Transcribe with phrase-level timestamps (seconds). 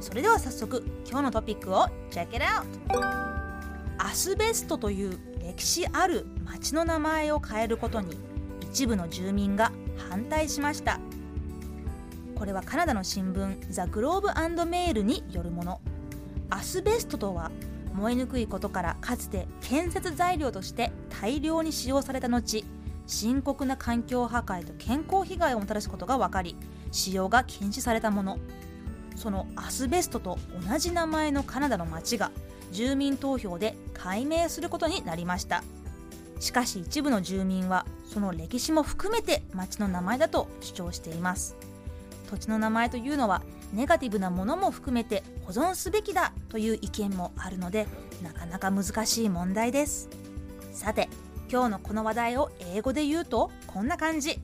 [0.00, 2.64] それでは早速今日のトピックを Check it out!
[3.98, 8.18] アスベストという歴史ある町の名前を変えることに
[8.60, 9.72] 一部の住民が
[10.10, 11.00] 反対しました。
[12.34, 15.80] これはカナダの新聞ザ・グローブメールによるもの。
[16.50, 17.50] アスベストとは
[17.94, 22.64] 燃えにくいことからかつて建設材料として大量に使用された後
[23.06, 26.56] 深刻な環境破壊と健康被害をもたらすことが分かり
[26.90, 28.38] 使用が禁止されたもの。
[29.16, 32.30] そのアスベストと同じ名前のカナダの町が
[32.72, 35.62] 住民投票で改名することになりました。
[36.40, 41.56] しかし一部の住民はその歴史も含めて町の名前だと主張しています。
[42.28, 47.86] 土地の名前というのはネガティブなものも含めて保存すべきだという意見もあるので
[48.22, 50.08] なかなか難しい問題です。
[50.72, 51.08] さて
[51.50, 54.40] 今日のこの話題を英語で言うとこんな感じ。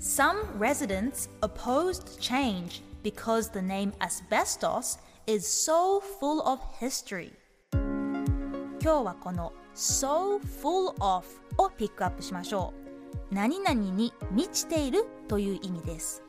[0.00, 7.32] Some residents opposed change because the name asbestos is so full of history
[7.72, 11.24] 今日はこの so full of
[11.58, 12.72] をピックアップしましょ
[13.30, 16.22] う何々に満ちているという意味です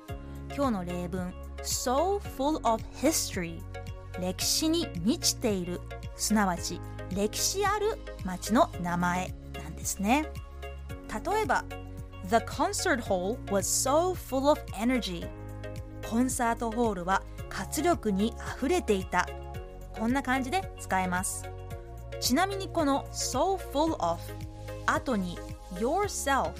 [0.55, 1.33] 今日の例文
[1.63, 3.61] so full of history
[4.19, 5.79] 歴史に満ちている
[6.15, 6.79] すなわち
[7.15, 10.27] 歴史ある町の名前なんですね
[11.25, 11.63] 例えば
[12.29, 15.27] The concert hall was so full of energy
[16.09, 19.27] コンサートホールは活力にあふれていた。
[19.97, 21.49] こんな感じで使えます。
[22.19, 24.19] ちなみにこの so full of
[24.85, 25.37] 後に
[25.75, 26.51] yourself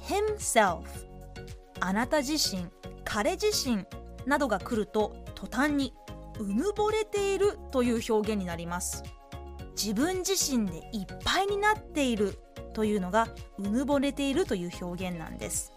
[0.00, 0.82] himself
[1.80, 2.66] あなた自身
[3.04, 3.84] 彼自身
[4.26, 5.92] などが来ると途端に
[6.38, 9.02] うぬぼれているという表現になります。
[9.76, 12.38] 自分自身でいっぱいになっている
[12.72, 15.72] というのがうぬぼれているという表現なんです。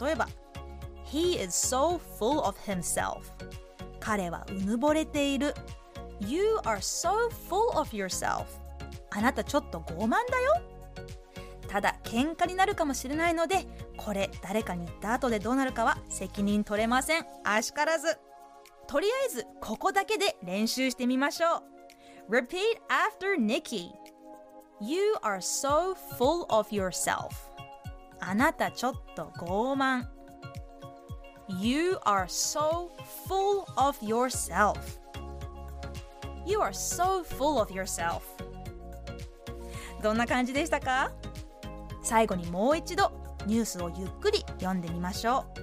[0.00, 0.28] 例えば
[1.12, 3.20] He is so full of himself.
[4.00, 5.54] 彼はうぬぼれている。
[6.20, 8.46] You are so full of yourself.
[9.10, 10.62] あなたちょっと傲慢だよ。
[11.68, 17.26] ただ喧嘩になるかもしれないのでこれ誰かに言った後でどうなるかは責任取れません。
[17.44, 18.18] あしからず。
[18.86, 21.62] とりあえずここだけで練習してみましょ
[22.28, 22.34] う。
[22.34, 23.90] Repeat after Nikki.
[24.80, 27.28] You are so full of yourself.
[28.20, 30.06] あなたちょっと傲慢。
[31.48, 32.90] You are so
[33.26, 34.76] full of yourself.
[36.46, 38.22] You are so full of yourself.
[40.02, 41.12] どんな感じでしたか
[42.02, 43.12] 最後にもう一度
[43.46, 45.62] ニュースをゆっくり読んでみましょう。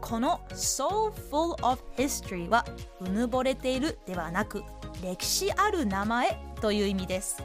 [0.00, 2.64] この so full of history は
[3.00, 4.62] うぬぼれているではなく
[5.02, 7.42] 歴史ある名前という意味です。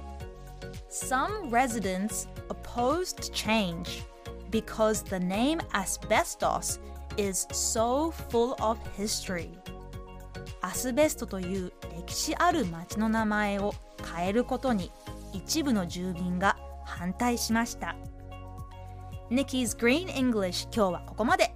[0.90, 4.06] Some residents opposed change
[4.52, 6.80] because the name asbestos
[7.18, 9.50] is so full of history.
[10.62, 13.74] アスベストという歴史ある町の名前を
[14.16, 14.92] 変えることに
[15.34, 17.96] 一部の住民が反対しました。
[19.30, 21.54] Nikki's Green English 今日はここまで。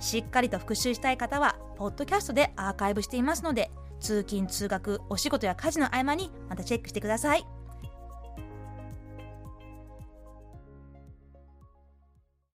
[0.00, 3.70] しっかりと復習したい方はポッドキャストでアーカイブしていますので
[4.00, 7.46] 通勤通学お仕事や家事の合間にまたチェックしてください。